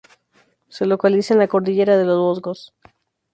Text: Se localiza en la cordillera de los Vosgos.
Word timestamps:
Se 0.67 0.87
localiza 0.87 1.35
en 1.35 1.37
la 1.41 1.47
cordillera 1.47 1.95
de 1.95 2.05
los 2.05 2.17
Vosgos. 2.17 2.73